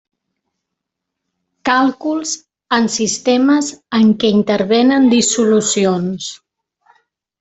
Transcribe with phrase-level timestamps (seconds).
[1.69, 2.31] Càlculs
[2.77, 3.69] en sistemes
[3.99, 6.33] en què intervenen dissolucions.